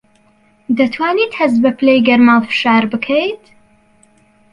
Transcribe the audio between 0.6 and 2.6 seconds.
دەتوانیت هەست بە پلەی گەرما و